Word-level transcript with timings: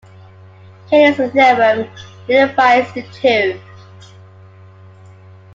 Cayley's 0.89 1.31
theorem 1.31 1.87
unifies 2.27 2.91
the 2.95 3.03
two. 3.13 3.61